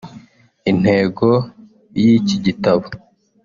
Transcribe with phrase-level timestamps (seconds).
[0.71, 1.29] Intego
[2.01, 2.85] y’iki gitabo